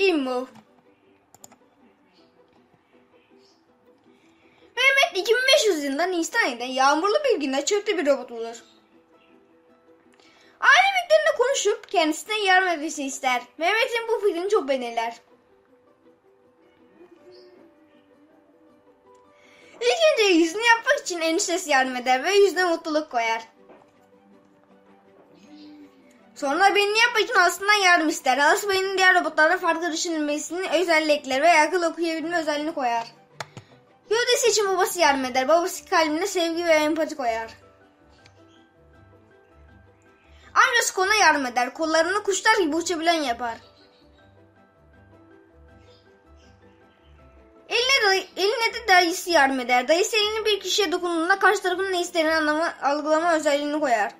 [0.00, 0.48] İmmo.
[4.76, 8.56] Mehmet 2500 yılında Nisan yağmurlu bir günde çöpte bir robot bulur.
[10.60, 13.42] Aile büyüklerine konuşup kendisine yardım etmesini ister.
[13.58, 15.14] Mehmet'in bu fikrini çok beğenirler.
[19.80, 23.42] İlk önce yüzünü yapmak için eniştesi yardım eder ve yüzüne mutluluk koyar.
[26.40, 28.38] Sonra yapmak için halasından yardım ister.
[28.38, 33.06] Halası beynin diğer robotlarla farklı düşünülmesinin özellikleri ve akıl okuyabilme özelliğini koyar.
[34.10, 35.48] Gövdesi için babası yardım eder.
[35.48, 37.50] Babası kalbine sevgi ve empati koyar.
[40.54, 41.74] Amcası koluna yardım eder.
[41.74, 43.54] Kollarını kuşlar gibi uçabilen yapar.
[47.68, 49.88] Eline, dayı, eline de dayısı yardım eder.
[49.88, 54.12] Dayısı elini bir kişiye dokunduğunda karşı tarafın ne istediğini anlama, algılama özelliğini koyar.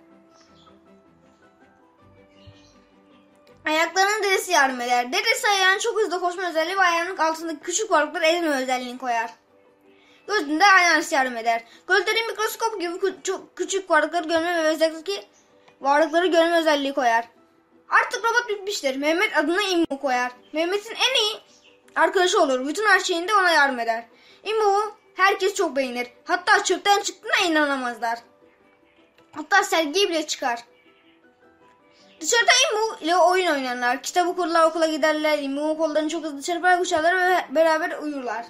[3.66, 5.12] Ayaklarına dedesi yardım eder.
[5.12, 9.30] Dedesi ayağının çok hızlı koşma özelliği ve ayağının altındaki küçük varlıkları ezme özelliğini koyar.
[10.26, 11.64] Gözünde anneannesi yardım eder.
[11.88, 12.92] Gözleri mikroskop gibi
[13.24, 15.24] çok küçük varlıkları görme ve özellikle
[15.80, 17.28] varlıkları görme özelliği koyar.
[17.88, 18.96] Artık robot bitmiştir.
[18.96, 20.32] Mehmet adına İmmu koyar.
[20.52, 21.40] Mehmet'in en iyi
[21.96, 22.66] arkadaşı olur.
[22.68, 24.04] Bütün her şeyinde ona yardım eder.
[24.44, 26.06] İmmu'yu herkes çok beğenir.
[26.24, 28.18] Hatta çöpten çıktığına inanamazlar.
[29.32, 30.64] Hatta sergiye bile çıkar.
[32.20, 34.02] Dışarıda İmmu ile oyun oynarlar.
[34.02, 35.38] Kitap okurlar, okula giderler.
[35.38, 38.46] İmmu kollarını çok hızlı çırparak uçarlar ve beraber uyurlar.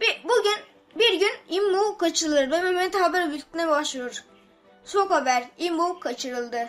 [0.00, 0.56] Bir, bugün
[0.94, 4.24] bir gün İmmu kaçırılır ve Mehmet haber bültenine başvurur.
[4.84, 5.44] Sok haber.
[5.58, 6.68] İmmu kaçırıldı.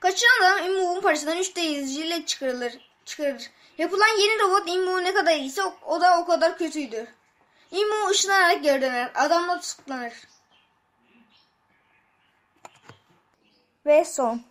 [0.00, 2.72] Kaçıran adam İmmu'nun parasından 3 izciyle çıkarılır.
[3.04, 3.50] çıkarır.
[3.78, 7.06] Yapılan yeni robot İmmu ne kadar iyiyse o, da o kadar kötüydü.
[7.70, 9.10] İmmu ışınlanarak geri döner.
[9.14, 10.12] Adam da tutuklanır.
[13.86, 14.42] Ve son.